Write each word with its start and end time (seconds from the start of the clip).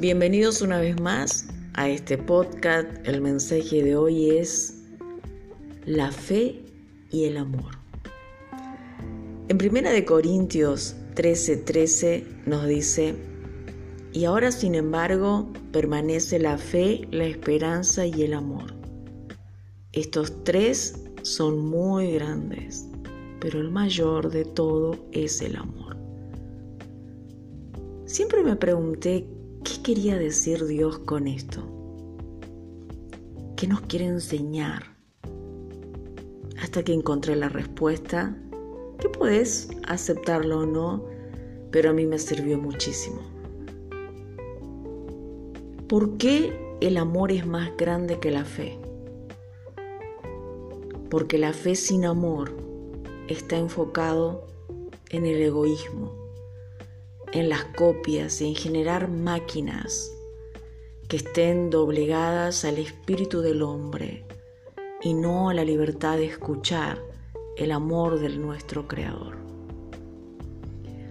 Bienvenidos 0.00 0.62
una 0.62 0.80
vez 0.80 0.98
más 0.98 1.46
a 1.74 1.90
este 1.90 2.16
podcast. 2.16 2.88
El 3.04 3.20
mensaje 3.20 3.84
de 3.84 3.96
hoy 3.96 4.30
es 4.30 4.82
la 5.84 6.10
fe 6.10 6.64
y 7.10 7.24
el 7.24 7.36
amor. 7.36 7.72
En 9.48 9.58
Primera 9.58 9.90
de 9.90 10.06
Corintios 10.06 10.96
13:13 11.16 11.64
13 11.64 12.26
nos 12.46 12.66
dice, 12.66 13.14
y 14.14 14.24
ahora 14.24 14.52
sin 14.52 14.74
embargo 14.74 15.52
permanece 15.70 16.38
la 16.38 16.56
fe, 16.56 17.06
la 17.10 17.26
esperanza 17.26 18.06
y 18.06 18.22
el 18.22 18.32
amor. 18.32 18.72
Estos 19.92 20.44
tres 20.44 20.98
son 21.20 21.58
muy 21.58 22.12
grandes, 22.12 22.86
pero 23.38 23.60
el 23.60 23.70
mayor 23.70 24.30
de 24.30 24.46
todo 24.46 24.96
es 25.12 25.42
el 25.42 25.56
amor. 25.56 25.98
Siempre 28.06 28.42
me 28.42 28.56
pregunté 28.56 29.26
qué 29.64 29.82
quería 29.82 30.18
decir 30.18 30.66
Dios 30.66 30.98
con 31.00 31.28
esto. 31.28 31.62
¿Qué 33.56 33.66
nos 33.66 33.82
quiere 33.82 34.06
enseñar? 34.06 34.84
Hasta 36.62 36.82
que 36.82 36.92
encontré 36.92 37.36
la 37.36 37.48
respuesta, 37.48 38.36
que 38.98 39.08
puedes 39.08 39.70
aceptarlo 39.86 40.60
o 40.60 40.66
no, 40.66 41.04
pero 41.70 41.90
a 41.90 41.92
mí 41.92 42.06
me 42.06 42.18
sirvió 42.18 42.58
muchísimo. 42.58 43.20
¿Por 45.88 46.16
qué 46.18 46.52
el 46.80 46.96
amor 46.96 47.32
es 47.32 47.46
más 47.46 47.76
grande 47.76 48.20
que 48.20 48.30
la 48.30 48.44
fe? 48.44 48.78
Porque 51.10 51.38
la 51.38 51.52
fe 51.52 51.74
sin 51.74 52.04
amor 52.04 52.56
está 53.28 53.58
enfocado 53.58 54.46
en 55.10 55.26
el 55.26 55.42
egoísmo, 55.42 56.19
en 57.32 57.48
las 57.48 57.64
copias 57.76 58.40
y 58.40 58.48
en 58.48 58.54
generar 58.54 59.08
máquinas 59.08 60.12
que 61.08 61.16
estén 61.16 61.70
doblegadas 61.70 62.64
al 62.64 62.78
espíritu 62.78 63.40
del 63.40 63.62
hombre 63.62 64.24
y 65.00 65.14
no 65.14 65.48
a 65.48 65.54
la 65.54 65.64
libertad 65.64 66.16
de 66.16 66.26
escuchar 66.26 67.00
el 67.56 67.70
amor 67.70 68.18
del 68.18 68.40
nuestro 68.40 68.88
Creador. 68.88 69.36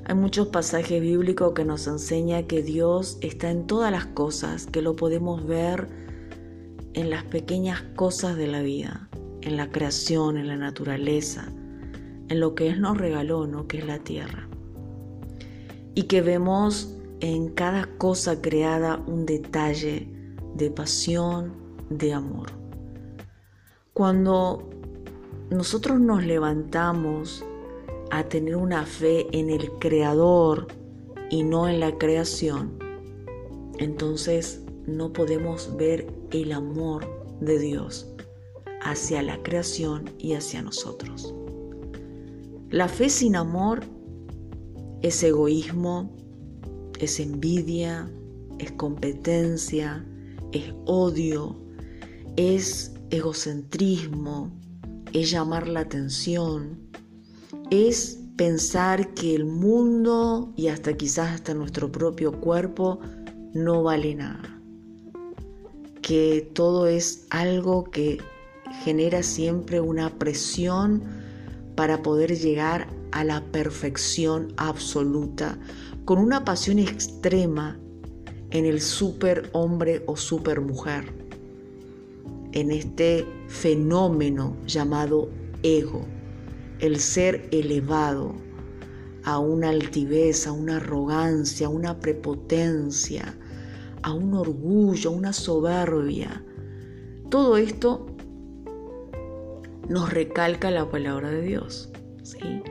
Hay 0.06 0.16
muchos 0.16 0.48
pasajes 0.48 1.02
bíblicos 1.02 1.54
que 1.54 1.64
nos 1.64 1.88
enseñan 1.88 2.48
que 2.48 2.64
Dios 2.64 3.18
está 3.22 3.50
en 3.50 3.68
todas 3.68 3.92
las 3.92 4.08
cosas, 4.08 4.66
que 4.66 4.82
lo 4.82 4.96
podemos 4.96 5.46
ver 5.46 5.88
en 6.94 7.10
las 7.10 7.24
pequeñas 7.26 7.84
cosas 7.96 8.36
de 8.36 8.48
la 8.48 8.62
vida, 8.62 9.10
en 9.42 9.56
la 9.56 9.70
creación, 9.70 10.38
en 10.38 10.48
la 10.48 10.58
naturaleza, 10.58 11.54
en 12.28 12.40
lo 12.40 12.56
que 12.56 12.68
Él 12.68 12.82
nos 12.82 12.98
regaló, 12.98 13.48
¿no? 13.48 13.68
que 13.68 13.78
es 13.78 13.86
la 13.86 14.00
tierra 14.00 14.49
y 16.00 16.04
que 16.04 16.22
vemos 16.22 16.96
en 17.20 17.50
cada 17.50 17.86
cosa 17.98 18.42
creada 18.42 19.04
un 19.06 19.26
detalle 19.26 20.08
de 20.56 20.72
pasión, 20.72 21.52
de 21.90 22.14
amor. 22.14 22.52
Cuando 23.92 24.70
nosotros 25.50 26.00
nos 26.00 26.24
levantamos 26.24 27.44
a 28.12 28.24
tener 28.24 28.56
una 28.56 28.86
fe 28.86 29.28
en 29.38 29.50
el 29.50 29.72
Creador 29.72 30.68
y 31.30 31.44
no 31.44 31.68
en 31.68 31.82
la 31.82 31.98
creación, 31.98 32.80
entonces 33.78 34.64
no 34.88 35.12
podemos 35.12 35.76
ver 35.76 36.08
el 36.32 36.54
amor 36.54 37.06
de 37.42 37.60
Dios 37.60 38.10
hacia 38.84 39.22
la 39.22 39.44
creación 39.44 40.10
y 40.18 40.36
hacia 40.36 40.62
nosotros. 40.62 41.36
La 42.70 42.88
fe 42.88 43.10
sin 43.10 43.36
amor 43.36 43.82
es 45.02 45.24
egoísmo, 45.24 46.12
es 47.00 47.20
envidia, 47.20 48.10
es 48.60 48.72
competencia, 48.74 50.06
es 50.52 50.74
odio, 50.86 51.56
es 52.36 52.94
egocentrismo, 53.10 54.52
es 55.14 55.32
llamar 55.32 55.68
la 55.68 55.82
atención, 55.82 56.80
es 57.70 58.20
pensar 58.36 59.14
que 59.14 59.36
el 59.36 59.46
mundo 59.46 60.54
y 60.56 60.68
hasta 60.68 60.94
quizás 60.94 61.34
hasta 61.34 61.54
nuestro 61.54 61.92
propio 61.92 62.40
cuerpo 62.40 63.00
no 63.54 63.84
vale 63.84 64.16
nada, 64.16 64.62
que 66.02 66.50
todo 66.54 66.88
es 66.88 67.26
algo 67.30 67.86
que 67.86 68.20
genera 68.84 69.24
siempre 69.24 69.82
una 69.82 70.18
presión 70.18 71.04
para 71.76 72.02
poder 72.02 72.38
llegar 72.38 72.88
a 73.12 73.24
la 73.24 73.44
perfección 73.52 74.54
absoluta, 74.58 75.58
con 76.06 76.20
una 76.20 76.44
pasión 76.46 76.80
extrema 76.80 77.80
en 78.52 78.66
el 78.66 78.82
super 78.82 79.50
hombre 79.54 80.04
o 80.08 80.18
super 80.18 80.62
mujer, 80.62 81.14
en 82.52 82.72
este 82.72 83.26
fenómeno 83.48 84.56
llamado 84.66 85.30
ego, 85.64 86.06
el 86.80 87.00
ser 87.00 87.48
elevado 87.52 88.34
a 89.24 89.38
una 89.38 89.70
altivez, 89.70 90.48
a 90.48 90.52
una 90.52 90.78
arrogancia, 90.78 91.68
a 91.68 91.70
una 91.70 92.00
prepotencia, 92.00 93.38
a 94.02 94.14
un 94.14 94.34
orgullo, 94.34 95.10
a 95.10 95.14
una 95.14 95.34
soberbia. 95.34 96.44
Todo 97.30 97.58
esto 97.58 98.08
nos 99.88 100.12
recalca 100.12 100.72
la 100.72 100.90
palabra 100.90 101.32
de 101.32 101.42
Dios. 101.42 101.90
¿sí? 102.24 102.64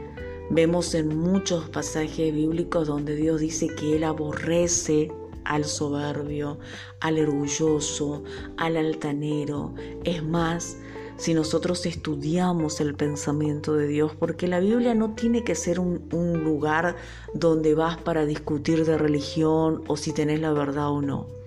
Vemos 0.51 0.95
en 0.95 1.17
muchos 1.17 1.69
pasajes 1.69 2.33
bíblicos 2.33 2.89
donde 2.89 3.15
Dios 3.15 3.41
dice 3.41 3.69
que 3.79 3.97
Él 3.97 4.05
aborrece 4.05 5.11
al 5.45 5.65
soberbio, 5.65 6.59
al 7.01 7.19
orgulloso, 7.19 8.23
al 8.57 8.79
altanero. 8.79 9.75
Es 10.05 10.25
más, 10.25 10.79
si 11.19 11.35
nosotros 11.35 11.85
estudiamos 11.85 12.81
el 12.81 12.95
pensamiento 12.95 13.75
de 13.75 13.89
Dios, 13.89 14.13
porque 14.19 14.47
la 14.49 14.61
Biblia 14.61 14.95
no 14.95 15.15
tiene 15.15 15.45
que 15.45 15.55
ser 15.55 15.81
un, 15.81 16.09
un, 16.13 16.45
lugar 16.45 16.97
donde 17.35 17.75
vas 17.75 17.99
para 17.99 18.25
discutir 18.25 18.87
de 18.87 18.97
religión 18.97 19.83
o 19.87 19.97
si 19.97 20.13
tenés 20.13 20.41
la 20.41 20.53
verdad 20.53 20.91
o 20.91 21.03
no. 21.03 21.38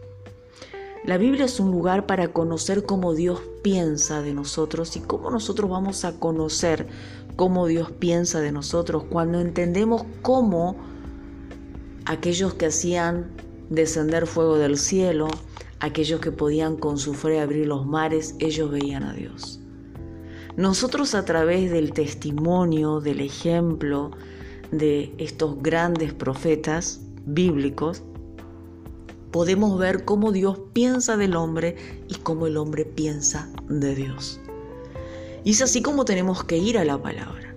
La 1.04 1.18
Biblia 1.18 1.46
es 1.46 1.60
un 1.60 1.72
lugar 1.72 2.06
para 2.06 2.28
conocer 2.28 2.84
cómo 2.86 3.16
Dios 3.16 3.42
piensa 3.64 4.22
de 4.22 4.36
nosotros 4.36 4.96
y 4.96 5.00
cómo 5.00 5.32
nosotros 5.32 5.68
vamos 5.70 6.06
a 6.06 6.20
conocer 6.20 6.88
cómo 7.36 7.66
Dios 7.66 7.92
piensa 7.92 8.40
de 8.40 8.52
nosotros 8.52 9.06
cuando 9.10 9.40
entendemos 9.40 10.04
cómo 10.22 10.76
aquellos 12.06 12.54
que 12.54 12.68
hacían 12.68 13.32
descender 13.72 14.28
fuego 14.28 14.60
del 14.60 14.78
cielo, 14.78 15.28
aquellos 15.80 16.20
que 16.20 16.32
podían 16.32 16.76
con 16.76 17.00
su 17.00 17.16
fe 17.16 17.40
abrir 17.40 17.66
los 17.66 17.84
mares, 17.88 18.36
ellos 18.38 18.70
veían 18.70 19.02
a 19.02 19.14
Dios. 19.14 19.60
Nosotros 20.56 21.16
a 21.16 21.26
través 21.26 21.72
del 21.72 21.94
testimonio, 21.94 23.00
del 23.00 23.22
ejemplo 23.22 24.12
de 24.72 25.16
estos 25.18 25.64
grandes 25.64 26.14
profetas 26.14 27.02
bíblicos, 27.26 28.04
podemos 29.31 29.78
ver 29.80 30.06
cómo 30.06 30.31
Dios 30.31 30.59
piensa 30.74 31.18
del 31.18 31.36
hombre 31.36 31.75
y 32.08 32.16
cómo 32.16 32.47
el 32.47 32.58
hombre 32.58 32.86
piensa 32.86 33.50
de 33.69 33.96
Dios. 33.96 34.40
Y 35.44 35.52
es 35.52 35.62
así 35.62 35.81
como 35.81 36.06
tenemos 36.06 36.44
que 36.44 36.58
ir 36.58 36.78
a 36.78 36.86
la 36.86 37.02
palabra, 37.02 37.56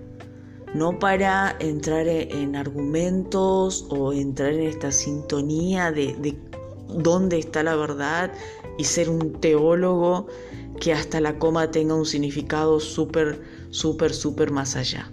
no 0.73 0.97
para 0.97 1.55
entrar 1.59 2.07
en 2.07 2.55
argumentos 2.55 3.85
o 3.89 4.13
entrar 4.13 4.53
en 4.53 4.61
esta 4.61 4.91
sintonía 4.91 5.91
de, 5.91 6.37
dónde 6.87 7.37
está 7.39 7.63
la 7.63 7.75
verdad 7.75 8.31
y 8.77 8.83
ser 8.85 9.09
un 9.09 9.33
teólogo 9.33 10.27
que 10.79 10.93
hasta 10.93 11.21
la 11.21 11.37
coma 11.39 11.71
tenga 11.71 11.95
un 11.95 12.05
significado 12.05 12.79
súper, 12.79 13.41
súper, 13.69 14.13
súper 14.13 14.51
más 14.51 14.75
allá 14.75 15.11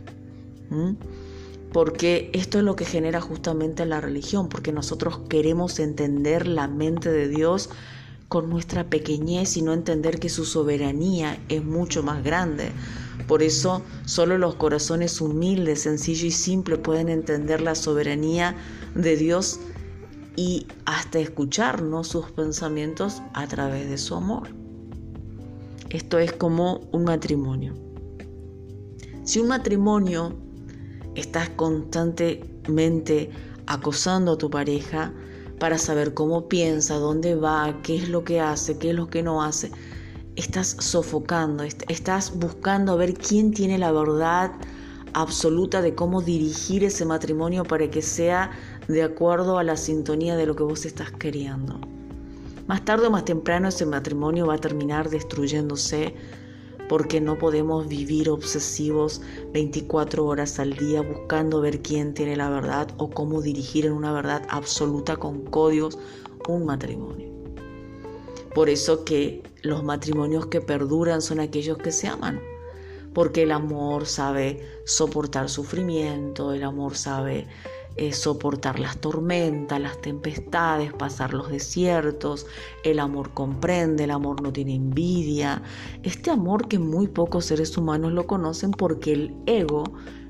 porque 1.72 2.30
esto 2.34 2.58
es 2.58 2.64
lo 2.64 2.76
que 2.76 2.84
genera 2.84 3.20
justamente 3.20 3.86
la 3.86 4.00
religión, 4.00 4.48
porque 4.48 4.72
nosotros 4.72 5.20
queremos 5.28 5.78
entender 5.78 6.46
la 6.46 6.68
mente 6.68 7.10
de 7.10 7.28
Dios 7.28 7.70
con 8.28 8.50
nuestra 8.50 8.88
pequeñez 8.88 9.56
y 9.56 9.62
no 9.62 9.72
entender 9.72 10.18
que 10.18 10.28
su 10.28 10.44
soberanía 10.44 11.38
es 11.48 11.64
mucho 11.64 12.02
más 12.02 12.22
grande. 12.22 12.72
Por 13.26 13.42
eso 13.42 13.82
solo 14.04 14.38
los 14.38 14.54
corazones 14.54 15.20
humildes, 15.20 15.82
sencillos 15.82 16.24
y 16.24 16.30
simples 16.30 16.78
pueden 16.78 17.08
entender 17.08 17.60
la 17.60 17.74
soberanía 17.74 18.54
de 18.94 19.16
Dios 19.16 19.60
y 20.36 20.66
hasta 20.86 21.18
escucharnos 21.18 22.08
sus 22.08 22.30
pensamientos 22.30 23.22
a 23.34 23.46
través 23.46 23.88
de 23.88 23.98
su 23.98 24.14
amor. 24.14 24.48
Esto 25.90 26.18
es 26.18 26.32
como 26.32 26.80
un 26.92 27.04
matrimonio. 27.04 27.74
Si 29.24 29.38
un 29.38 29.48
matrimonio 29.48 30.41
estás 31.14 31.48
constantemente 31.50 33.30
acosando 33.66 34.32
a 34.32 34.38
tu 34.38 34.50
pareja 34.50 35.12
para 35.58 35.78
saber 35.78 36.14
cómo 36.14 36.48
piensa, 36.48 36.96
dónde 36.96 37.34
va, 37.34 37.80
qué 37.82 37.96
es 37.96 38.08
lo 38.08 38.24
que 38.24 38.40
hace, 38.40 38.78
qué 38.78 38.90
es 38.90 38.96
lo 38.96 39.08
que 39.08 39.22
no 39.22 39.42
hace. 39.42 39.70
Estás 40.34 40.76
sofocando, 40.80 41.62
estás 41.62 42.36
buscando 42.38 42.96
ver 42.96 43.14
quién 43.14 43.52
tiene 43.52 43.78
la 43.78 43.92
verdad 43.92 44.52
absoluta 45.14 45.82
de 45.82 45.94
cómo 45.94 46.22
dirigir 46.22 46.84
ese 46.84 47.04
matrimonio 47.04 47.64
para 47.64 47.90
que 47.90 48.02
sea 48.02 48.50
de 48.88 49.02
acuerdo 49.02 49.58
a 49.58 49.64
la 49.64 49.76
sintonía 49.76 50.36
de 50.36 50.46
lo 50.46 50.56
que 50.56 50.62
vos 50.62 50.86
estás 50.86 51.12
queriendo. 51.12 51.80
Más 52.66 52.84
tarde 52.84 53.08
o 53.08 53.10
más 53.10 53.24
temprano 53.24 53.68
ese 53.68 53.84
matrimonio 53.84 54.46
va 54.46 54.54
a 54.54 54.58
terminar 54.58 55.10
destruyéndose 55.10 56.14
porque 56.92 57.22
no 57.22 57.38
podemos 57.38 57.88
vivir 57.88 58.28
obsesivos 58.28 59.22
24 59.54 60.26
horas 60.26 60.58
al 60.58 60.74
día 60.74 61.00
buscando 61.00 61.62
ver 61.62 61.80
quién 61.80 62.12
tiene 62.12 62.36
la 62.36 62.50
verdad 62.50 62.86
o 62.98 63.08
cómo 63.08 63.40
dirigir 63.40 63.86
en 63.86 63.92
una 63.92 64.12
verdad 64.12 64.42
absoluta 64.50 65.16
con 65.16 65.42
códigos 65.46 65.98
un 66.48 66.66
matrimonio. 66.66 67.30
Por 68.54 68.68
eso 68.68 69.06
que 69.06 69.42
los 69.62 69.82
matrimonios 69.82 70.48
que 70.48 70.60
perduran 70.60 71.22
son 71.22 71.40
aquellos 71.40 71.78
que 71.78 71.92
se 71.92 72.08
aman, 72.08 72.42
porque 73.14 73.44
el 73.44 73.52
amor 73.52 74.04
sabe 74.04 74.60
soportar 74.84 75.48
sufrimiento, 75.48 76.52
el 76.52 76.62
amor 76.62 76.94
sabe 76.94 77.46
eh, 77.96 78.12
soportar 78.12 78.78
las 78.78 78.98
tormentas, 78.98 79.80
las 79.80 80.00
tempestades, 80.00 80.92
pasar 80.94 81.34
los 81.34 81.50
desiertos, 81.50 82.46
el 82.84 82.98
amor 82.98 83.34
comprende, 83.34 84.04
el 84.04 84.10
amor 84.10 84.40
no 84.42 84.52
tiene 84.52 84.74
envidia, 84.74 85.62
este 86.02 86.30
amor 86.30 86.68
que 86.68 86.78
muy 86.78 87.06
pocos 87.06 87.46
seres 87.46 87.76
humanos 87.76 88.12
lo 88.12 88.26
conocen 88.26 88.70
porque 88.70 89.12
el 89.12 89.36
ego 89.46 89.84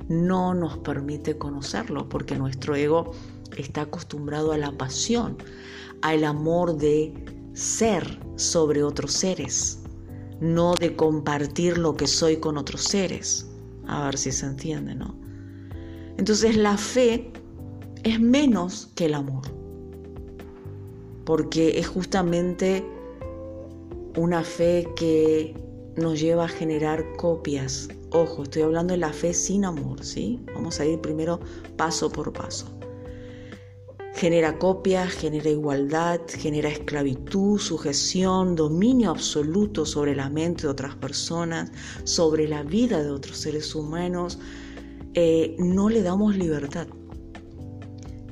no 0.09 0.55
nos 0.55 0.79
permite 0.79 1.39
conocerlo, 1.39 2.09
porque 2.09 2.37
nuestro 2.37 2.75
ego 2.75 3.13
está 3.57 3.83
acostumbrado 3.83 4.53
a 4.53 4.59
la 4.59 4.73
pasión, 4.73 5.37
al 6.03 6.25
amor 6.25 6.77
de 6.77 7.15
ser 7.55 8.19
sobre 8.37 8.83
otros 8.83 9.13
seres, 9.13 9.83
no 10.41 10.75
de 10.75 10.97
compartir 10.97 11.79
lo 11.79 11.95
que 11.97 12.07
soy 12.07 12.39
con 12.39 12.59
otros 12.59 12.83
seres. 12.83 13.49
A 13.87 14.05
ver 14.07 14.19
si 14.19 14.33
se 14.33 14.47
entiende, 14.47 14.95
¿no? 14.95 15.15
Entonces 16.19 16.57
la 16.57 16.77
fe 16.77 17.33
es 18.05 18.21
menos 18.21 18.91
que 18.95 19.07
el 19.07 19.15
amor, 19.15 19.43
porque 21.25 21.79
es 21.79 21.87
justamente 21.87 22.85
una 24.17 24.43
fe 24.43 24.89
que 24.97 25.55
nos 25.97 26.21
lleva 26.21 26.45
a 26.45 26.49
generar 26.49 27.17
copias. 27.17 27.89
Ojo, 28.11 28.43
estoy 28.43 28.63
hablando 28.63 28.93
de 28.93 28.99
la 28.99 29.13
fe 29.13 29.33
sin 29.33 29.65
amor, 29.65 30.05
¿sí? 30.05 30.41
Vamos 30.55 30.81
a 30.81 30.87
ir 30.87 31.01
primero 31.01 31.41
paso 31.77 32.11
por 32.11 32.33
paso. 32.33 32.67
Genera 34.15 34.59
copias, 34.59 35.11
genera 35.13 35.49
igualdad, 35.49 36.21
genera 36.29 36.69
esclavitud, 36.69 37.59
sujeción, 37.59 38.55
dominio 38.55 39.11
absoluto 39.11 39.87
sobre 39.87 40.15
la 40.15 40.29
mente 40.29 40.63
de 40.63 40.69
otras 40.69 40.95
personas, 40.97 41.73
sobre 42.05 42.47
la 42.47 42.63
vida 42.63 43.03
de 43.03 43.11
otros 43.11 43.39
seres 43.39 43.75
humanos. 43.75 44.39
Eh, 45.15 45.57
no 45.59 45.89
le 45.89 46.03
damos 46.03 46.37
libertad. 46.37 46.87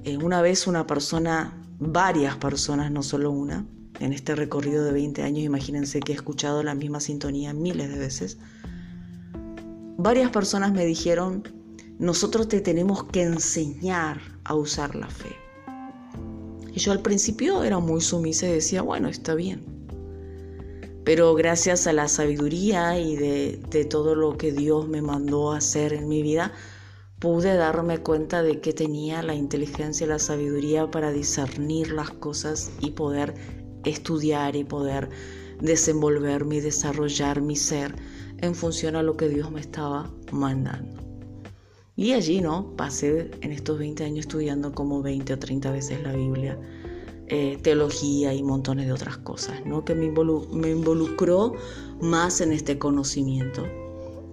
Eh, 0.04 0.16
una 0.16 0.42
vez 0.42 0.66
una 0.66 0.86
persona, 0.86 1.52
varias 1.78 2.36
personas, 2.36 2.90
no 2.90 3.02
solo 3.02 3.30
una, 3.30 3.66
en 4.00 4.12
este 4.12 4.34
recorrido 4.34 4.84
de 4.84 4.92
20 4.92 5.22
años, 5.22 5.44
imagínense 5.44 6.00
que 6.00 6.12
he 6.12 6.14
escuchado 6.14 6.62
la 6.62 6.74
misma 6.74 7.00
sintonía 7.00 7.52
miles 7.52 7.90
de 7.90 7.98
veces, 7.98 8.38
varias 9.98 10.30
personas 10.30 10.72
me 10.72 10.86
dijeron, 10.86 11.42
nosotros 11.98 12.48
te 12.48 12.60
tenemos 12.60 13.04
que 13.04 13.22
enseñar 13.22 14.20
a 14.44 14.54
usar 14.54 14.94
la 14.94 15.08
fe. 15.08 15.36
Y 16.72 16.78
yo 16.80 16.92
al 16.92 17.02
principio 17.02 17.62
era 17.62 17.78
muy 17.78 18.00
sumisa 18.00 18.48
y 18.48 18.52
decía, 18.52 18.80
bueno, 18.80 19.08
está 19.08 19.34
bien. 19.34 19.62
Pero 21.04 21.34
gracias 21.34 21.86
a 21.86 21.92
la 21.92 22.08
sabiduría 22.08 22.98
y 22.98 23.16
de, 23.16 23.86
todo 23.90 24.14
lo 24.14 24.38
que 24.38 24.52
Dios 24.52 24.88
me 24.88 25.02
mandó 25.02 25.52
hacer 25.52 25.92
en 25.92 26.08
mi 26.08 26.22
vida, 26.22 26.52
pude 27.20 27.54
darme 27.54 27.98
cuenta 27.98 28.42
de 28.42 28.60
que 28.60 28.72
tenía 28.72 29.22
la 29.22 29.34
inteligencia 29.34 30.06
y 30.06 30.08
la 30.08 30.18
sabiduría 30.18 30.90
para 30.90 31.12
discernir 31.12 31.92
las 31.92 32.10
cosas 32.10 32.72
y 32.80 32.92
poder 32.92 33.34
estudiar 33.84 34.56
y 34.56 34.64
poder 34.64 35.10
desenvolverme 35.60 36.56
y 36.56 36.60
desarrollar 36.60 37.42
mi 37.42 37.56
ser 37.56 37.94
en 38.38 38.54
función 38.54 38.96
a 38.96 39.02
lo 39.02 39.18
que 39.18 39.28
Dios 39.28 39.50
me 39.50 39.60
estaba 39.60 40.10
mandando. 40.32 40.98
Y 41.94 42.12
allí, 42.12 42.40
¿no? 42.40 42.74
Pasé 42.76 43.30
en 43.42 43.52
estos 43.52 43.78
20 43.78 44.02
años 44.02 44.20
estudiando 44.20 44.72
como 44.72 45.02
20 45.02 45.34
o 45.34 45.38
30 45.38 45.70
veces 45.72 46.02
la 46.02 46.14
Biblia, 46.14 46.58
eh, 47.26 47.58
teología 47.62 48.32
y 48.32 48.42
montones 48.42 48.86
de 48.86 48.94
otras 48.94 49.18
cosas, 49.18 49.66
¿no? 49.66 49.84
Que 49.84 49.94
me, 49.94 50.10
me 50.10 50.70
involucró 50.70 51.52
más 52.00 52.40
en 52.40 52.52
este 52.52 52.78
conocimiento 52.78 53.66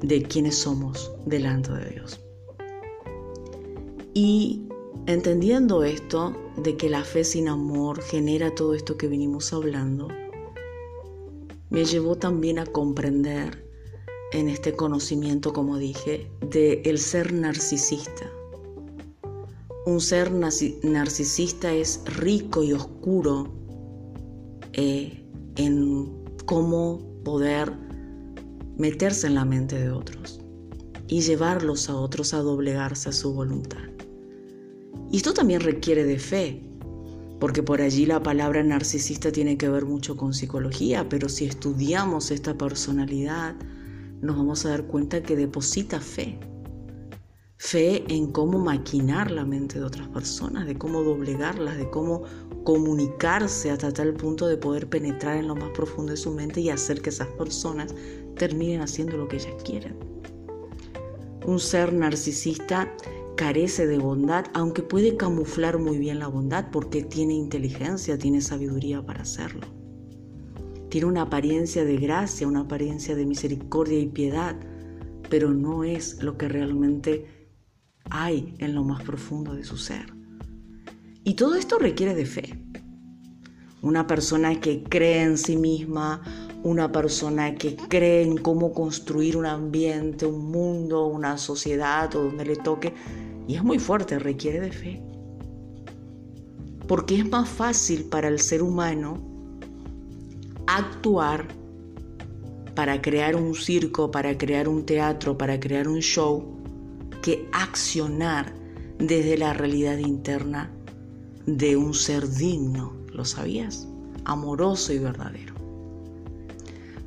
de 0.01 0.23
quiénes 0.23 0.57
somos 0.57 1.11
delante 1.25 1.73
de 1.73 1.89
Dios. 1.89 2.21
Y 4.19 4.63
entendiendo 5.05 5.83
esto, 5.83 6.35
de 6.57 6.75
que 6.75 6.89
la 6.89 7.03
fe 7.03 7.23
sin 7.23 7.47
amor 7.47 8.01
genera 8.01 8.55
todo 8.55 8.73
esto 8.73 8.97
que 8.97 9.07
venimos 9.07 9.53
hablando, 9.53 10.07
me 11.69 11.85
llevó 11.85 12.15
también 12.15 12.57
a 12.57 12.65
comprender 12.65 13.63
en 14.31 14.49
este 14.49 14.73
conocimiento, 14.73 15.53
como 15.53 15.77
dije, 15.77 16.31
de 16.41 16.81
el 16.85 16.97
ser 16.97 17.31
narcisista. 17.31 18.27
Un 19.85 20.01
ser 20.01 20.31
narcisista 20.31 21.71
es 21.71 22.01
rico 22.05 22.63
y 22.63 22.73
oscuro 22.73 23.53
eh, 24.73 25.23
en 25.57 26.25
cómo 26.47 27.21
poder 27.23 27.71
meterse 28.77 29.27
en 29.27 29.35
la 29.35 29.45
mente 29.45 29.77
de 29.77 29.91
otros 29.91 30.39
y 31.07 31.21
llevarlos 31.21 31.87
a 31.87 31.95
otros 31.95 32.33
a 32.33 32.39
doblegarse 32.39 33.09
a 33.09 33.13
su 33.13 33.31
voluntad. 33.31 33.96
Y 35.11 35.17
esto 35.17 35.33
también 35.33 35.61
requiere 35.61 36.03
de 36.03 36.19
fe, 36.19 36.61
porque 37.39 37.63
por 37.63 37.81
allí 37.81 38.05
la 38.05 38.21
palabra 38.21 38.63
narcisista 38.63 39.31
tiene 39.31 39.57
que 39.57 39.69
ver 39.69 39.85
mucho 39.85 40.17
con 40.17 40.33
psicología, 40.33 41.07
pero 41.07 41.29
si 41.29 41.45
estudiamos 41.45 42.31
esta 42.31 42.57
personalidad, 42.57 43.55
nos 44.21 44.35
vamos 44.35 44.65
a 44.65 44.69
dar 44.69 44.87
cuenta 44.87 45.21
que 45.23 45.35
deposita 45.35 45.99
fe. 45.99 46.39
Fe 47.59 48.03
en 48.13 48.31
cómo 48.31 48.59
maquinar 48.59 49.31
la 49.31 49.45
mente 49.45 49.79
de 49.79 49.85
otras 49.85 50.07
personas, 50.09 50.67
de 50.67 50.77
cómo 50.77 51.01
doblegarlas, 51.01 51.77
de 51.77 51.89
cómo 51.89 52.23
comunicarse 52.63 53.71
hasta 53.71 53.91
tal 53.91 54.13
punto 54.13 54.47
de 54.47 54.57
poder 54.57 54.89
penetrar 54.89 55.37
en 55.37 55.47
lo 55.47 55.55
más 55.55 55.71
profundo 55.71 56.11
de 56.11 56.17
su 56.17 56.31
mente 56.31 56.61
y 56.61 56.69
hacer 56.69 57.01
que 57.01 57.09
esas 57.09 57.27
personas 57.29 57.95
terminen 58.35 58.81
haciendo 58.81 59.17
lo 59.17 59.27
que 59.27 59.37
ellas 59.37 59.55
quieren. 59.63 59.95
Un 61.45 61.59
ser 61.59 61.93
narcisista 61.93 62.93
carece 63.37 63.87
de 63.87 63.97
bondad, 63.97 64.47
aunque 64.53 64.81
puede 64.81 65.15
camuflar 65.15 65.77
muy 65.77 65.97
bien 65.97 66.19
la 66.19 66.27
bondad 66.27 66.65
porque 66.71 67.03
tiene 67.03 67.35
inteligencia, 67.35 68.17
tiene 68.17 68.41
sabiduría 68.41 69.05
para 69.05 69.21
hacerlo. 69.21 69.67
Tiene 70.89 71.07
una 71.07 71.21
apariencia 71.21 71.85
de 71.85 71.95
gracia, 71.97 72.47
una 72.47 72.61
apariencia 72.61 73.15
de 73.15 73.25
misericordia 73.25 73.99
y 73.99 74.07
piedad, 74.07 74.57
pero 75.29 75.53
no 75.53 75.85
es 75.85 76.21
lo 76.21 76.37
que 76.37 76.49
realmente 76.49 77.49
hay 78.09 78.55
en 78.57 78.75
lo 78.75 78.83
más 78.83 79.03
profundo 79.03 79.53
de 79.53 79.63
su 79.63 79.77
ser. 79.77 80.13
Y 81.23 81.35
todo 81.35 81.55
esto 81.55 81.77
requiere 81.77 82.15
de 82.15 82.25
fe. 82.25 82.59
Una 83.81 84.07
persona 84.07 84.59
que 84.59 84.83
cree 84.83 85.21
en 85.21 85.37
sí 85.37 85.55
misma, 85.55 86.21
una 86.63 86.91
persona 86.91 87.53
que 87.55 87.75
cree 87.75 88.23
en 88.23 88.37
cómo 88.37 88.73
construir 88.73 89.37
un 89.37 89.45
ambiente, 89.45 90.25
un 90.25 90.49
mundo, 90.49 91.05
una 91.05 91.37
sociedad 91.37 92.13
o 92.15 92.23
donde 92.23 92.45
le 92.45 92.55
toque, 92.55 92.93
y 93.47 93.55
es 93.55 93.63
muy 93.63 93.79
fuerte, 93.79 94.19
requiere 94.19 94.59
de 94.59 94.71
fe. 94.71 95.01
Porque 96.87 97.17
es 97.17 97.29
más 97.29 97.49
fácil 97.49 98.03
para 98.05 98.27
el 98.27 98.39
ser 98.39 98.61
humano 98.61 99.21
actuar 100.67 101.47
para 102.75 103.01
crear 103.01 103.35
un 103.35 103.55
circo, 103.55 104.11
para 104.11 104.37
crear 104.37 104.67
un 104.67 104.85
teatro, 104.85 105.37
para 105.37 105.59
crear 105.59 105.87
un 105.87 105.99
show, 105.99 106.45
que 107.23 107.49
accionar 107.51 108.53
desde 108.99 109.37
la 109.37 109.53
realidad 109.53 109.97
interna 109.97 110.69
de 111.45 111.75
un 111.75 111.93
ser 111.93 112.29
digno, 112.29 112.93
¿lo 113.13 113.25
sabías? 113.25 113.87
Amoroso 114.25 114.93
y 114.93 114.99
verdadero. 114.99 115.55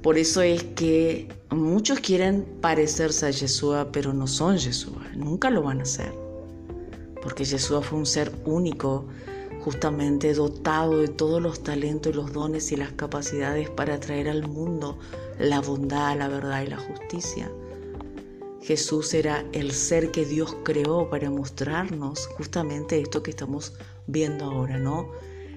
Por 0.03 0.19
eso 0.19 0.41
es 0.41 0.65
que 0.65 1.29
muchos 1.51 2.01
quieren 2.01 2.47
parecerse 2.61 3.27
a 3.27 3.31
Yeshua, 3.31 3.93
pero 3.93 4.13
no 4.13 4.27
son 4.27 4.57
Yeshua, 4.57 5.07
nunca 5.15 5.51
lo 5.51 5.63
van 5.63 5.81
a 5.81 5.83
hacer 5.83 6.20
porque 7.23 7.45
Jesús 7.45 7.85
fue 7.85 7.99
un 7.99 8.07
ser 8.07 8.33
único, 8.45 9.07
justamente 9.61 10.33
dotado 10.33 10.99
de 10.99 11.09
todos 11.09 11.41
los 11.41 11.63
talentos 11.63 12.15
los 12.15 12.33
dones 12.33 12.73
y 12.73 12.77
las 12.77 12.93
capacidades 12.93 13.69
para 13.69 14.01
traer 14.01 14.29
al 14.29 14.49
mundo 14.49 14.99
la 15.39 15.61
bondad, 15.61 16.17
la 16.17 16.29
verdad 16.29 16.63
y 16.63 16.69
la 16.69 16.79
justicia. 16.79 17.51
Jesús 18.63 19.15
era 19.15 19.45
el 19.53 19.73
ser 19.73 20.11
que 20.11 20.25
Dios 20.25 20.55
creó 20.65 21.09
para 21.09 21.31
mostrarnos 21.31 22.27
justamente 22.37 23.01
esto 23.01 23.23
que 23.23 23.31
estamos 23.31 23.73
viendo 24.07 24.45
ahora, 24.45 24.79
¿no? 24.79 25.11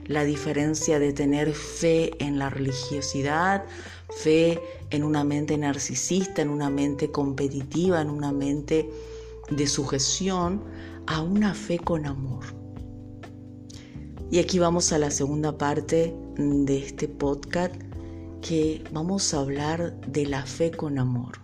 La 0.05 0.23
diferencia 0.23 0.99
de 0.99 1.13
tener 1.13 1.53
fe 1.53 2.11
en 2.19 2.39
la 2.39 2.49
religiosidad, 2.49 3.65
fe 4.09 4.61
en 4.89 5.03
una 5.03 5.23
mente 5.23 5.57
narcisista, 5.57 6.41
en 6.41 6.49
una 6.49 6.69
mente 6.69 7.11
competitiva, 7.11 8.01
en 8.01 8.09
una 8.09 8.31
mente 8.31 8.89
de 9.49 9.67
sujeción, 9.67 10.61
a 11.07 11.21
una 11.21 11.53
fe 11.53 11.79
con 11.79 12.05
amor. 12.05 12.45
Y 14.31 14.39
aquí 14.39 14.59
vamos 14.59 14.91
a 14.91 14.97
la 14.97 15.11
segunda 15.11 15.57
parte 15.57 16.15
de 16.37 16.77
este 16.77 17.07
podcast 17.07 17.75
que 18.41 18.83
vamos 18.91 19.33
a 19.33 19.39
hablar 19.39 19.99
de 20.01 20.25
la 20.25 20.45
fe 20.45 20.71
con 20.71 20.97
amor. 20.97 21.37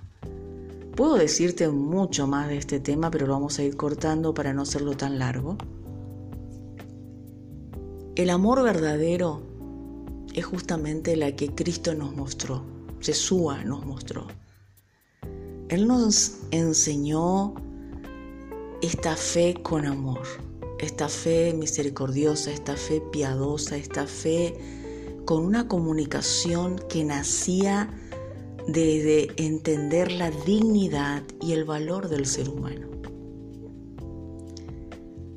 Puedo 0.96 1.16
decirte 1.16 1.70
mucho 1.70 2.28
más 2.28 2.50
de 2.50 2.58
este 2.58 2.80
tema, 2.80 3.10
pero 3.10 3.28
lo 3.28 3.34
vamos 3.34 3.60
a 3.60 3.64
ir 3.64 3.78
cortando 3.78 4.34
para 4.34 4.54
no 4.54 4.64
hacerlo 4.64 4.98
tan 4.98 5.20
largo. 5.20 5.58
El 8.16 8.30
amor 8.32 8.64
verdadero 8.64 9.42
es 10.34 10.46
justamente 10.46 11.16
la 11.16 11.36
que 11.36 11.56
Cristo 11.56 11.94
nos 11.94 12.16
mostró, 12.16 12.64
Jesús 13.00 13.54
nos 13.66 13.86
mostró. 13.86 14.28
Él 15.70 15.88
nos 15.88 16.40
enseñó 16.52 17.54
esta 18.82 19.16
fe 19.16 19.56
con 19.62 19.86
amor, 19.86 20.22
esta 20.80 21.10
fe 21.10 21.54
misericordiosa, 21.54 22.52
esta 22.52 22.76
fe 22.76 23.02
piadosa, 23.12 23.76
esta 23.76 24.08
fe 24.08 24.56
con 25.26 25.44
una 25.46 25.68
comunicación 25.68 26.82
que 26.90 27.04
nacía 27.04 27.90
de, 28.68 29.32
entender 29.38 30.12
la 30.12 30.32
dignidad 30.32 31.24
y 31.42 31.54
el 31.54 31.66
valor 31.66 32.10
del 32.10 32.26
ser 32.26 32.50
humano. 32.50 32.88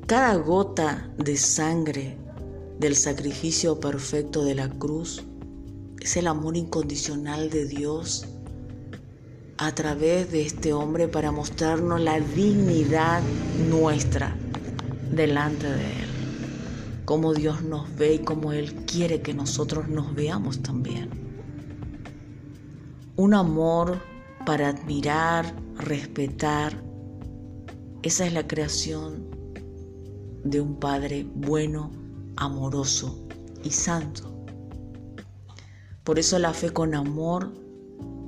Cada 0.07 0.35
gota 0.35 1.13
de 1.17 1.37
sangre 1.37 2.17
del 2.79 2.95
sacrificio 2.95 3.79
perfecto 3.79 4.43
de 4.43 4.55
la 4.55 4.69
cruz 4.69 5.23
es 6.01 6.17
el 6.17 6.27
amor 6.27 6.57
incondicional 6.57 7.49
de 7.49 7.65
Dios 7.65 8.25
a 9.57 9.73
través 9.73 10.31
de 10.31 10.41
este 10.41 10.73
hombre 10.73 11.07
para 11.07 11.31
mostrarnos 11.31 12.01
la 12.01 12.19
dignidad 12.19 13.21
nuestra 13.69 14.35
delante 15.11 15.67
de 15.67 15.83
Él. 15.83 16.09
Cómo 17.05 17.33
Dios 17.33 17.61
nos 17.63 17.95
ve 17.95 18.15
y 18.15 18.19
cómo 18.19 18.53
Él 18.53 18.73
quiere 18.85 19.21
que 19.21 19.33
nosotros 19.33 19.87
nos 19.87 20.15
veamos 20.15 20.61
también 20.61 21.23
un 23.15 23.35
amor 23.35 23.99
para 24.45 24.69
admirar, 24.69 25.55
respetar. 25.77 26.73
Esa 28.01 28.25
es 28.25 28.33
la 28.33 28.47
creación 28.47 29.27
de 30.43 30.59
un 30.59 30.79
Padre 30.79 31.25
bueno, 31.35 31.91
amoroso 32.37 33.27
y 33.63 33.69
santo. 33.69 34.33
Por 36.03 36.17
eso 36.17 36.39
la 36.39 36.53
fe 36.53 36.71
con 36.71 36.95
amor 36.95 37.53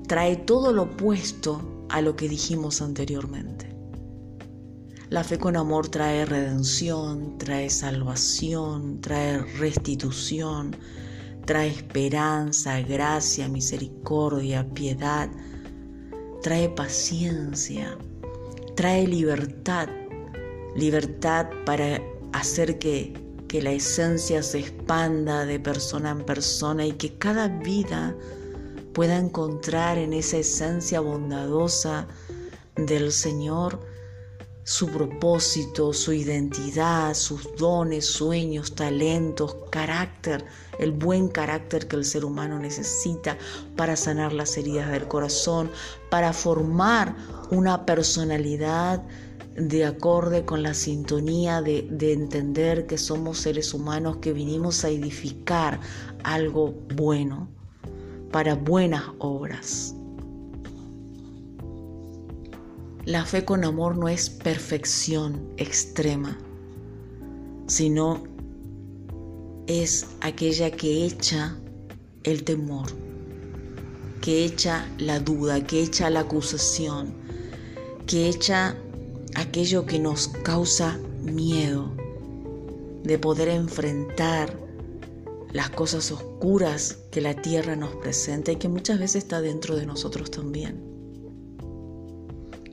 trae 0.08 0.36
todo 0.36 0.72
lo 0.72 0.84
opuesto 0.84 1.88
a 1.90 2.02
lo 2.02 2.16
que 2.16 2.30
dijimos 2.30 2.82
anteriormente. 2.82 3.76
La 5.10 5.24
fe 5.24 5.38
con 5.38 5.56
amor 5.56 5.88
trae 5.90 6.26
redención, 6.26 7.38
trae 7.38 7.70
salvación, 7.70 9.00
trae 9.02 9.38
restitución, 9.60 10.76
trae 11.46 11.68
esperanza, 11.68 12.82
gracia, 12.82 13.48
misericordia, 13.48 14.68
piedad, 14.74 15.30
trae 16.42 16.70
paciencia, 16.70 17.98
trae 18.76 19.08
libertad, 19.08 19.88
libertad 20.76 21.48
para 21.66 22.02
hacer 22.34 22.80
que, 22.80 23.14
que 23.48 23.62
la 23.62 23.72
esencia 23.72 24.42
se 24.42 24.60
expanda 24.60 25.46
de 25.46 25.60
persona 25.60 26.12
en 26.12 26.26
persona 26.26 26.86
y 26.86 26.94
que 26.94 27.16
cada 27.18 27.48
vida 27.48 28.16
pueda 28.96 29.18
encontrar 29.18 29.98
en 29.98 30.14
esa 30.14 30.38
esencia 30.38 31.02
bondadosa 31.02 32.08
del 32.78 33.12
Señor 33.12 33.82
su 34.64 34.88
propósito, 34.88 35.92
su 35.92 36.14
identidad, 36.14 37.14
sus 37.14 37.58
dones, 37.58 38.06
sueños, 38.06 38.74
talentos, 38.74 39.58
carácter, 39.70 40.46
el 40.80 40.94
buen 40.94 41.28
carácter 41.28 41.90
que 41.90 41.98
el 41.98 42.06
ser 42.06 42.24
humano 42.24 42.58
necesita 42.58 43.38
para 43.75 43.98
sanar 43.98 44.32
las 44.32 44.56
heridas 44.56 44.90
del 44.90 45.10
corazón, 45.10 45.70
para 46.10 46.32
formar 46.32 47.18
una 47.52 47.86
personalidad 47.86 49.04
de 49.58 49.86
acorde 49.86 50.46
con 50.46 50.64
la 50.64 50.74
sintonía 50.74 51.62
de, 51.62 51.86
de 51.92 52.14
entender 52.14 52.88
que 52.88 52.98
somos 52.98 53.40
seres 53.40 53.74
humanos 53.74 54.18
que 54.18 54.32
vinimos 54.32 54.86
a 54.86 54.90
edificar 54.90 55.82
algo 56.24 56.72
bueno 56.96 57.55
para 58.32 58.55
buenas 58.55 59.03
obras. 59.20 59.96
La 63.05 63.24
fe 63.24 63.46
con 63.46 63.63
amor 63.63 63.98
no 63.98 64.10
es 64.10 64.29
perfección 64.29 65.53
extrema, 65.58 66.39
sino 67.67 68.24
es 69.67 70.08
aquella 70.22 70.72
que 70.72 71.05
echa 71.05 71.55
el 72.24 72.44
temor, 72.44 72.88
que 74.22 74.46
echa 74.46 74.88
la 74.98 75.20
duda, 75.20 75.63
que 75.63 75.84
echa 75.84 76.10
la 76.10 76.22
acusación, 76.22 77.13
que 78.08 78.27
echa 78.27 78.75
aquello 79.36 79.86
que 79.86 80.00
nos 80.00 80.29
causa 80.44 80.98
miedo 81.22 81.91
de 83.03 83.20
poder 83.20 83.50
enfrentar 83.50 84.64
las 85.56 85.70
cosas 85.70 86.12
oscuras 86.12 87.00
que 87.12 87.22
la 87.22 87.34
tierra 87.42 87.76
nos 87.76 87.96
presenta 87.96 88.52
y 88.52 88.58
que 88.58 88.70
muchas 88.70 89.00
veces 89.00 89.24
está 89.24 89.42
dentro 89.42 89.76
de 89.76 89.86
nosotros 89.86 90.30
también 90.30 90.96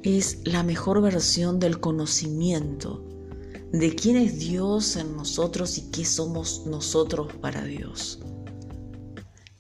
es 0.02 0.40
la 0.44 0.64
mejor 0.64 1.00
versión 1.00 1.60
del 1.60 1.78
conocimiento 1.78 3.04
de 3.72 3.94
quién 3.94 4.16
es 4.16 4.38
Dios 4.38 4.96
en 4.96 5.16
nosotros 5.16 5.78
y 5.78 5.90
qué 5.90 6.04
somos 6.04 6.66
nosotros 6.66 7.32
para 7.40 7.64
Dios. 7.64 8.18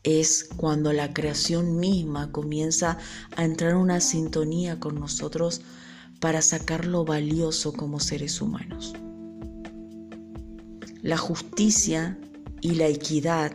Es 0.02 0.48
cuando 0.56 0.92
la 0.92 1.14
creación 1.14 1.78
misma 1.78 2.32
comienza 2.32 2.98
a 3.36 3.44
entrar 3.44 3.70
en 3.70 3.76
una 3.76 4.00
sintonía 4.00 4.80
con 4.80 4.98
nosotros 4.98 5.62
para 6.18 6.42
sacar 6.42 6.86
lo 6.86 7.04
valioso 7.04 7.72
como 7.72 8.00
seres 8.00 8.40
humanos. 8.42 8.94
La 11.02 11.16
justicia 11.16 12.18
y 12.62 12.76
la 12.76 12.86
equidad 12.86 13.52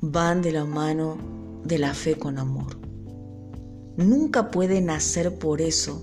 van 0.00 0.40
de 0.40 0.52
la 0.52 0.64
mano 0.64 1.18
de 1.64 1.78
la 1.78 1.92
fe 1.92 2.18
con 2.18 2.38
amor 2.38 2.80
nunca 3.96 4.50
puede 4.50 4.80
nacer 4.80 5.38
por 5.38 5.60
eso 5.60 6.02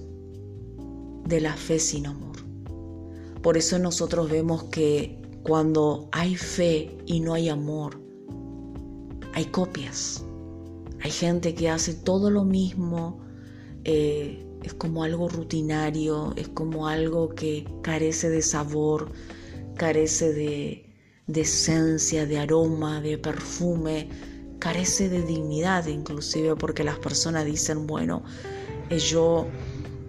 de 1.25 1.41
la 1.41 1.55
fe 1.55 1.79
sin 1.79 2.07
amor. 2.07 2.37
Por 3.41 3.57
eso 3.57 3.79
nosotros 3.79 4.29
vemos 4.29 4.65
que 4.65 5.21
cuando 5.43 6.09
hay 6.11 6.35
fe 6.35 6.97
y 7.05 7.19
no 7.19 7.33
hay 7.33 7.49
amor, 7.49 7.99
hay 9.33 9.45
copias. 9.45 10.23
Hay 11.01 11.11
gente 11.11 11.53
que 11.53 11.69
hace 11.69 11.93
todo 11.93 12.29
lo 12.29 12.43
mismo, 12.43 13.19
eh, 13.83 14.43
es 14.63 14.73
como 14.73 15.03
algo 15.03 15.29
rutinario, 15.29 16.33
es 16.35 16.49
como 16.49 16.87
algo 16.87 17.29
que 17.29 17.65
carece 17.83 18.29
de 18.29 18.41
sabor, 18.41 19.11
carece 19.75 20.33
de, 20.33 20.86
de 21.27 21.41
esencia, 21.41 22.25
de 22.25 22.39
aroma, 22.39 23.01
de 23.01 23.17
perfume 23.17 24.09
carece 24.59 25.09
de 25.09 25.21
dignidad 25.21 25.85
inclusive 25.87 26.55
porque 26.55 26.83
las 26.83 26.97
personas 26.99 27.45
dicen, 27.45 27.85
bueno, 27.85 28.23
eh, 28.89 28.97
yo 28.97 29.47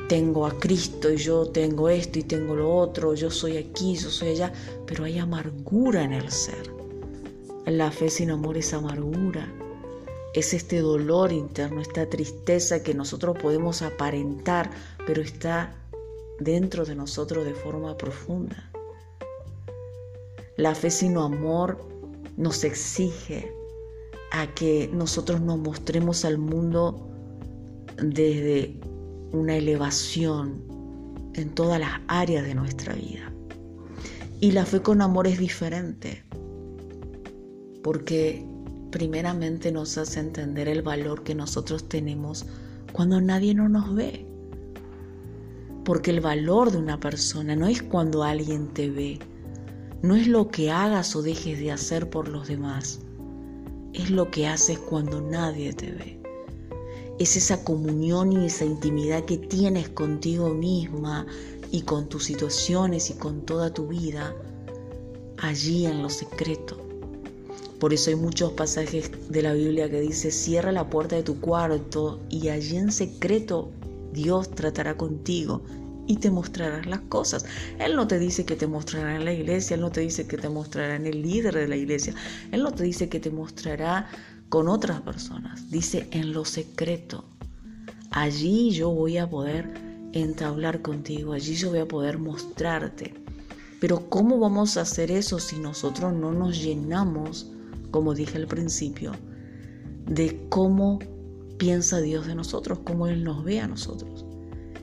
tengo 0.09 0.47
a 0.47 0.59
Cristo 0.59 1.13
y 1.13 1.17
yo 1.17 1.47
tengo 1.51 1.89
esto 1.89 2.19
y 2.19 2.23
tengo 2.23 2.55
lo 2.55 2.75
otro, 2.75 3.15
yo 3.15 3.31
soy 3.31 3.59
aquí, 3.59 3.95
yo 3.97 4.09
soy 4.09 4.31
allá, 4.31 4.53
pero 4.87 5.05
hay 5.05 5.19
amargura 5.19 6.03
en 6.03 6.13
el 6.13 6.31
ser. 6.31 6.73
La 7.67 7.91
fe 7.91 8.09
sin 8.09 8.31
amor 8.31 8.57
es 8.57 8.73
amargura, 8.73 9.53
es 10.33 10.55
este 10.55 10.79
dolor 10.79 11.33
interno, 11.33 11.83
esta 11.83 12.09
tristeza 12.09 12.83
que 12.83 12.95
nosotros 12.95 13.37
podemos 13.39 13.83
aparentar, 13.83 14.71
pero 15.07 15.21
está 15.21 15.77
dentro 16.41 16.87
de 16.87 16.95
nosotros 16.95 17.45
de 17.45 17.53
forma 17.53 17.95
profunda. 17.99 18.71
La 20.59 20.75
fe 20.75 20.91
sin 20.91 21.17
amor 21.17 21.79
nos 22.37 22.65
exige 22.65 23.55
a 24.33 24.53
que 24.57 24.91
nosotros 24.93 25.41
nos 25.41 25.57
mostremos 25.57 26.25
al 26.25 26.39
mundo 26.39 27.09
desde 28.03 28.77
una 29.31 29.55
elevación 29.57 30.61
en 31.35 31.55
todas 31.55 31.79
las 31.79 32.01
áreas 32.09 32.45
de 32.45 32.57
nuestra 32.57 32.93
vida. 32.95 33.33
Y 34.41 34.51
la 34.51 34.67
fe 34.67 34.83
con 34.83 35.01
amor 35.01 35.29
es 35.29 35.39
diferente, 35.39 36.25
porque 37.85 38.45
primeramente 38.91 39.71
nos 39.71 39.97
hace 39.97 40.19
entender 40.19 40.67
el 40.67 40.83
valor 40.83 41.23
que 41.23 41.37
nosotros 41.37 41.89
tenemos 41.89 42.47
cuando 42.93 43.21
nadie 43.21 43.55
no 43.55 43.69
nos 43.69 43.95
ve. 43.95 44.27
Porque 45.85 46.11
el 46.11 46.21
valor 46.21 46.73
de 46.73 46.79
una 46.79 46.99
persona 46.99 47.55
no 47.55 47.69
es 47.69 47.81
cuando 47.81 48.25
alguien 48.25 48.67
te 48.75 48.91
ve, 48.91 49.21
no 50.03 50.15
es 50.15 50.29
lo 50.29 50.49
que 50.49 50.71
hagas 50.71 51.17
o 51.17 51.23
dejes 51.23 51.59
de 51.59 51.73
hacer 51.73 52.09
por 52.09 52.29
los 52.29 52.47
demás, 52.47 53.01
es 53.93 54.11
lo 54.11 54.31
que 54.31 54.47
haces 54.47 54.79
cuando 54.79 55.21
nadie 55.21 55.73
te 55.73 55.91
ve. 55.91 56.21
Es 57.19 57.37
esa 57.37 57.65
comunión 57.65 58.33
y 58.33 58.47
esa 58.47 58.65
intimidad 58.65 59.25
que 59.25 59.39
tienes 59.39 59.89
contigo 59.89 60.51
misma 60.51 61.27
y 61.73 61.83
con 61.83 62.09
tus 62.09 62.25
situaciones 62.25 63.11
y 63.11 63.15
con 63.15 63.45
toda 63.45 63.75
tu 63.75 63.89
vida 63.89 64.35
allí 65.39 65.87
en 65.87 66.03
lo 66.03 66.11
secreto. 66.11 66.79
Por 67.81 67.93
eso 67.93 68.11
hay 68.11 68.17
muchos 68.17 68.53
pasajes 68.53 69.11
de 69.29 69.43
la 69.43 69.53
Biblia 69.53 69.91
que 69.91 70.01
dice, 70.01 70.31
cierra 70.31 70.71
la 70.71 70.91
puerta 70.91 71.17
de 71.17 71.23
tu 71.25 71.41
cuarto 71.41 72.21
y 72.29 72.49
allí 72.49 72.77
en 72.77 72.93
secreto 72.93 73.71
Dios 74.13 74.51
tratará 74.51 74.97
contigo 74.97 75.63
y 76.09 76.17
te 76.17 76.31
mostrará 76.31 76.83
las 76.85 77.01
cosas. 77.03 77.45
Él 77.79 77.95
no 77.95 78.09
te 78.09 78.19
dice 78.19 78.45
que 78.45 78.57
te 78.57 78.67
mostrará 78.67 79.15
en 79.15 79.25
la 79.25 79.33
iglesia, 79.33 79.75
Él 79.75 79.83
no 79.83 79.93
te 79.93 80.01
dice 80.01 80.27
que 80.27 80.39
te 80.39 80.49
mostrará 80.49 80.97
en 80.97 81.07
el 81.07 81.23
líder 81.23 81.55
de 81.55 81.69
la 81.69 81.77
iglesia, 81.77 82.15
Él 82.51 82.63
no 82.65 82.73
te 82.73 82.83
dice 82.83 83.09
que 83.09 83.21
te 83.21 83.31
mostrará 83.31 84.09
con 84.49 84.69
otras 84.69 85.03
personas, 85.03 85.71
dice 85.71 86.09
en 86.11 86.33
lo 86.33 86.45
secreto. 86.45 87.27
Allí 88.11 88.71
yo 88.71 88.91
voy 88.91 89.19
a 89.19 89.29
poder 89.29 89.71
entablar 90.13 90.81
contigo, 90.81 91.35
allí 91.35 91.55
yo 91.55 91.69
voy 91.71 91.81
a 91.81 91.87
poder 91.87 92.19
mostrarte. 92.19 93.15
Pero 93.79 94.09
¿cómo 94.09 94.39
vamos 94.39 94.77
a 94.77 94.81
hacer 94.81 95.11
eso 95.11 95.39
si 95.39 95.59
nosotros 95.59 96.15
no 96.15 96.33
nos 96.33 96.61
llenamos, 96.61 97.53
como 97.91 98.15
dije 98.15 98.39
al 98.39 98.47
principio, 98.47 99.13
de 100.07 100.47
cómo 100.49 100.99
piensa 101.59 102.01
Dios 102.01 102.27
de 102.27 102.35
nosotros, 102.35 102.81
cómo 102.83 103.07
Él 103.07 103.23
nos 103.23 103.45
ve 103.45 103.61
a 103.61 103.69
nosotros? 103.69 104.25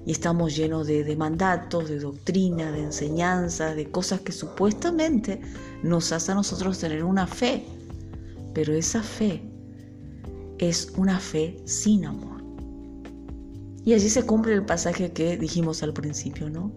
Y 0.06 0.12
estamos 0.12 0.56
llenos 0.56 0.86
de, 0.86 1.16
mandatos, 1.16 1.90
de 1.90 2.00
doctrina, 2.00 2.72
de 2.72 2.84
enseñanzas, 2.84 3.76
de 3.76 3.90
cosas 3.90 4.22
que 4.22 4.32
supuestamente 4.32 5.42
nos 5.82 6.12
hace 6.12 6.32
a 6.32 6.36
nosotros 6.36 6.78
tener 6.78 7.04
una 7.04 7.26
fe. 7.26 7.66
Pero 8.54 8.74
esa 8.74 9.02
fe 9.02 9.42
es 10.60 10.94
una 10.98 11.20
fe 11.20 11.58
sin 11.66 12.06
amor. 12.06 12.44
Y 13.84 13.94
allí 13.94 14.10
se 14.10 14.24
cumple 14.24 14.54
el 14.54 14.66
pasaje 14.66 15.12
que 15.12 15.38
dijimos 15.38 15.82
al 15.82 15.94
principio, 15.94 16.50
¿no? 16.50 16.72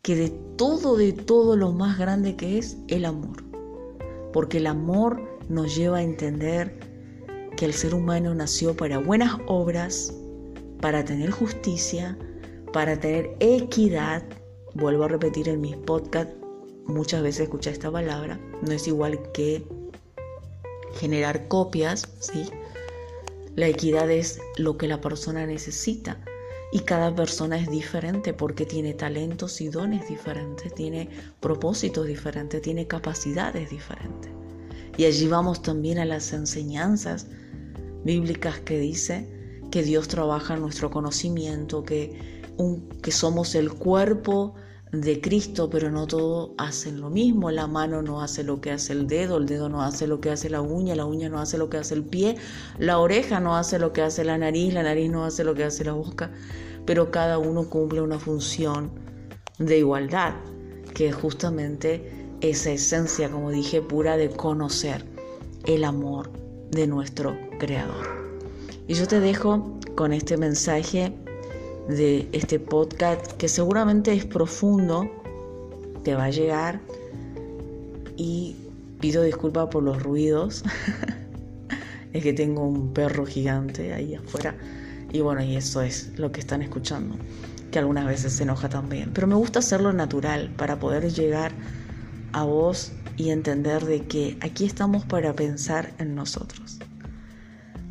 Que 0.00 0.14
de 0.14 0.30
todo, 0.56 0.96
de 0.96 1.12
todo 1.12 1.56
lo 1.56 1.72
más 1.72 1.98
grande 1.98 2.36
que 2.36 2.58
es 2.58 2.78
el 2.88 3.04
amor. 3.04 3.44
Porque 4.32 4.58
el 4.58 4.66
amor 4.66 5.20
nos 5.50 5.76
lleva 5.76 5.98
a 5.98 6.02
entender 6.02 6.78
que 7.56 7.66
el 7.66 7.74
ser 7.74 7.94
humano 7.94 8.34
nació 8.34 8.76
para 8.76 8.98
buenas 8.98 9.32
obras, 9.46 10.14
para 10.80 11.04
tener 11.04 11.30
justicia, 11.30 12.16
para 12.76 13.00
tener 13.00 13.34
equidad. 13.40 14.22
Vuelvo 14.74 15.04
a 15.04 15.08
repetir 15.08 15.48
en 15.48 15.62
mis 15.62 15.76
podcasts, 15.76 16.34
muchas 16.84 17.22
veces 17.22 17.44
escuché 17.44 17.70
esta 17.70 17.90
palabra, 17.90 18.38
no 18.60 18.70
es 18.70 18.86
igual 18.86 19.18
que 19.32 19.66
generar 20.92 21.48
copias, 21.48 22.06
¿sí? 22.20 22.44
La 23.54 23.66
equidad 23.66 24.10
es 24.10 24.38
lo 24.58 24.76
que 24.76 24.88
la 24.88 25.00
persona 25.00 25.46
necesita 25.46 26.22
y 26.70 26.80
cada 26.80 27.14
persona 27.14 27.58
es 27.58 27.70
diferente 27.70 28.34
porque 28.34 28.66
tiene 28.66 28.92
talentos 28.92 29.62
y 29.62 29.68
dones 29.68 30.06
diferentes, 30.06 30.74
tiene 30.74 31.08
propósitos 31.40 32.06
diferentes, 32.06 32.60
tiene 32.60 32.86
capacidades 32.86 33.70
diferentes. 33.70 34.30
Y 34.98 35.06
allí 35.06 35.26
vamos 35.28 35.62
también 35.62 35.98
a 35.98 36.04
las 36.04 36.30
enseñanzas 36.34 37.26
bíblicas 38.04 38.60
que 38.60 38.78
dice 38.78 39.26
que 39.70 39.82
Dios 39.82 40.08
trabaja 40.08 40.54
en 40.54 40.60
nuestro 40.60 40.90
conocimiento, 40.90 41.82
que, 41.82 42.35
que 43.02 43.12
somos 43.12 43.54
el 43.54 43.72
cuerpo 43.72 44.54
de 44.92 45.20
Cristo, 45.20 45.68
pero 45.68 45.90
no 45.90 46.06
todos 46.06 46.50
hacen 46.58 47.00
lo 47.00 47.10
mismo. 47.10 47.50
La 47.50 47.66
mano 47.66 48.02
no 48.02 48.22
hace 48.22 48.44
lo 48.44 48.60
que 48.60 48.70
hace 48.70 48.92
el 48.92 49.06
dedo, 49.06 49.36
el 49.36 49.46
dedo 49.46 49.68
no 49.68 49.82
hace 49.82 50.06
lo 50.06 50.20
que 50.20 50.30
hace 50.30 50.48
la 50.48 50.60
uña, 50.60 50.94
la 50.94 51.04
uña 51.04 51.28
no 51.28 51.40
hace 51.40 51.58
lo 51.58 51.68
que 51.68 51.78
hace 51.78 51.94
el 51.94 52.04
pie, 52.04 52.36
la 52.78 52.98
oreja 52.98 53.40
no 53.40 53.56
hace 53.56 53.78
lo 53.78 53.92
que 53.92 54.02
hace 54.02 54.24
la 54.24 54.38
nariz, 54.38 54.72
la 54.72 54.82
nariz 54.82 55.10
no 55.10 55.24
hace 55.24 55.44
lo 55.44 55.54
que 55.54 55.64
hace 55.64 55.84
la 55.84 55.92
boca, 55.92 56.30
pero 56.84 57.10
cada 57.10 57.38
uno 57.38 57.68
cumple 57.68 58.00
una 58.00 58.18
función 58.18 58.90
de 59.58 59.78
igualdad, 59.78 60.34
que 60.94 61.08
es 61.08 61.14
justamente 61.14 62.28
esa 62.40 62.70
esencia, 62.70 63.30
como 63.30 63.50
dije, 63.50 63.82
pura 63.82 64.16
de 64.16 64.30
conocer 64.30 65.04
el 65.64 65.84
amor 65.84 66.30
de 66.70 66.86
nuestro 66.86 67.36
Creador. 67.58 68.06
Y 68.86 68.94
yo 68.94 69.08
te 69.08 69.18
dejo 69.18 69.78
con 69.96 70.12
este 70.12 70.36
mensaje 70.36 71.12
de 71.88 72.28
este 72.32 72.58
podcast 72.58 73.32
que 73.32 73.48
seguramente 73.48 74.12
es 74.12 74.24
profundo, 74.24 75.10
te 76.02 76.14
va 76.14 76.24
a 76.24 76.30
llegar 76.30 76.80
y 78.16 78.56
pido 79.00 79.22
disculpas 79.22 79.68
por 79.68 79.82
los 79.82 80.02
ruidos. 80.02 80.64
es 82.12 82.22
que 82.22 82.32
tengo 82.32 82.66
un 82.66 82.92
perro 82.92 83.26
gigante 83.26 83.92
ahí 83.92 84.14
afuera 84.14 84.56
y 85.12 85.20
bueno, 85.20 85.42
y 85.42 85.56
eso 85.56 85.82
es 85.82 86.12
lo 86.18 86.32
que 86.32 86.40
están 86.40 86.62
escuchando, 86.62 87.16
que 87.70 87.78
algunas 87.78 88.06
veces 88.06 88.32
se 88.32 88.42
enoja 88.42 88.68
también. 88.68 89.12
Pero 89.14 89.26
me 89.26 89.34
gusta 89.34 89.60
hacerlo 89.60 89.92
natural 89.92 90.52
para 90.56 90.78
poder 90.78 91.12
llegar 91.12 91.52
a 92.32 92.44
vos 92.44 92.92
y 93.16 93.30
entender 93.30 93.84
de 93.84 94.02
que 94.02 94.36
aquí 94.40 94.64
estamos 94.64 95.04
para 95.04 95.32
pensar 95.34 95.94
en 95.98 96.14
nosotros. 96.14 96.78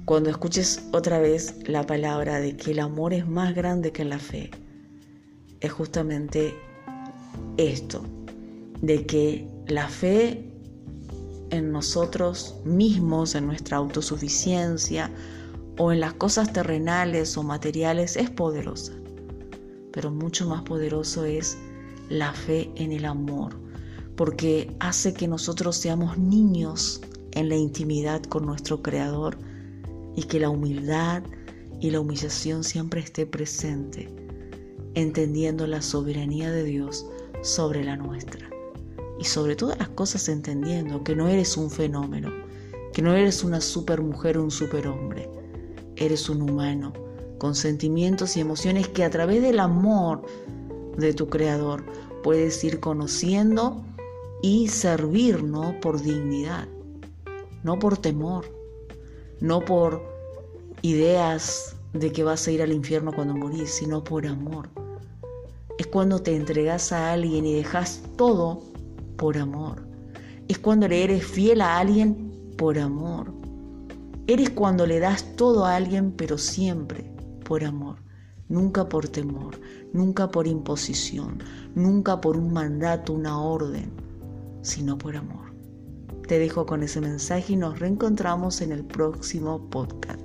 Cuando 0.05 0.29
escuches 0.29 0.83
otra 0.91 1.17
vez 1.17 1.55
la 1.65 1.87
palabra 1.87 2.39
de 2.39 2.55
que 2.55 2.71
el 2.71 2.79
amor 2.79 3.11
es 3.11 3.27
más 3.27 3.55
grande 3.55 3.91
que 3.91 4.05
la 4.05 4.19
fe, 4.19 4.51
es 5.61 5.71
justamente 5.71 6.53
esto, 7.57 8.03
de 8.83 9.03
que 9.07 9.47
la 9.65 9.87
fe 9.87 10.53
en 11.49 11.71
nosotros 11.71 12.53
mismos, 12.65 13.33
en 13.33 13.47
nuestra 13.47 13.77
autosuficiencia 13.77 15.09
o 15.79 15.91
en 15.91 16.01
las 16.01 16.13
cosas 16.13 16.53
terrenales 16.53 17.35
o 17.35 17.41
materiales 17.41 18.15
es 18.15 18.29
poderosa, 18.29 18.93
pero 19.91 20.11
mucho 20.11 20.47
más 20.47 20.61
poderoso 20.61 21.25
es 21.25 21.57
la 22.09 22.31
fe 22.31 22.69
en 22.75 22.91
el 22.91 23.05
amor, 23.05 23.55
porque 24.15 24.71
hace 24.79 25.15
que 25.15 25.27
nosotros 25.27 25.77
seamos 25.77 26.19
niños 26.19 27.01
en 27.31 27.49
la 27.49 27.55
intimidad 27.55 28.21
con 28.21 28.45
nuestro 28.45 28.83
Creador 28.83 29.39
y 30.15 30.23
que 30.23 30.39
la 30.39 30.49
humildad 30.49 31.23
y 31.79 31.91
la 31.91 31.99
humillación 31.99 32.63
siempre 32.63 33.01
esté 33.01 33.25
presente, 33.25 34.09
entendiendo 34.93 35.67
la 35.67 35.81
soberanía 35.81 36.51
de 36.51 36.63
Dios 36.63 37.05
sobre 37.41 37.83
la 37.83 37.97
nuestra. 37.97 38.49
Y 39.19 39.25
sobre 39.25 39.55
todas 39.55 39.77
las 39.77 39.89
cosas 39.89 40.27
entendiendo 40.27 41.03
que 41.03 41.15
no 41.15 41.27
eres 41.27 41.57
un 41.57 41.69
fenómeno, 41.69 42.31
que 42.93 43.01
no 43.01 43.13
eres 43.13 43.43
una 43.43 43.61
supermujer 43.61 44.37
o 44.37 44.43
un 44.43 44.51
superhombre, 44.51 45.29
eres 45.95 46.29
un 46.29 46.41
humano 46.41 46.93
con 47.37 47.55
sentimientos 47.55 48.37
y 48.37 48.41
emociones 48.41 48.87
que 48.87 49.03
a 49.03 49.09
través 49.09 49.41
del 49.41 49.59
amor 49.59 50.25
de 50.97 51.13
tu 51.13 51.27
Creador 51.27 51.85
puedes 52.23 52.63
ir 52.63 52.79
conociendo 52.79 53.83
y 54.41 54.67
servir, 54.67 55.43
¿no? 55.43 55.79
Por 55.79 56.01
dignidad, 56.01 56.67
no 57.63 57.77
por 57.79 57.97
temor, 57.97 58.45
no 59.39 59.59
por 59.59 60.01
ideas 60.81 61.75
de 61.93 62.11
que 62.11 62.23
vas 62.23 62.47
a 62.47 62.51
ir 62.51 62.61
al 62.61 62.71
infierno 62.71 63.11
cuando 63.13 63.35
morís, 63.35 63.71
sino 63.71 64.03
por 64.03 64.25
amor. 64.25 64.69
Es 65.77 65.87
cuando 65.87 66.21
te 66.21 66.35
entregas 66.35 66.91
a 66.91 67.11
alguien 67.11 67.45
y 67.45 67.53
dejas 67.53 68.01
todo 68.17 68.61
por 69.17 69.37
amor. 69.37 69.85
Es 70.47 70.59
cuando 70.59 70.87
le 70.87 71.03
eres 71.03 71.25
fiel 71.25 71.61
a 71.61 71.79
alguien 71.79 72.53
por 72.57 72.77
amor. 72.77 73.33
Eres 74.27 74.49
cuando 74.51 74.85
le 74.85 74.99
das 74.99 75.35
todo 75.35 75.65
a 75.65 75.75
alguien, 75.75 76.11
pero 76.11 76.37
siempre 76.37 77.03
por 77.43 77.63
amor. 77.63 77.97
Nunca 78.47 78.87
por 78.87 79.07
temor, 79.07 79.59
nunca 79.91 80.29
por 80.29 80.47
imposición, 80.47 81.39
nunca 81.73 82.21
por 82.21 82.37
un 82.37 82.53
mandato, 82.53 83.13
una 83.13 83.41
orden, 83.41 83.91
sino 84.61 84.97
por 84.97 85.15
amor. 85.15 85.44
Te 86.27 86.39
dejo 86.39 86.65
con 86.65 86.81
ese 86.81 87.01
mensaje 87.01 87.53
y 87.53 87.55
nos 87.55 87.79
reencontramos 87.79 88.61
en 88.61 88.71
el 88.71 88.83
próximo 88.83 89.69
podcast. 89.69 90.24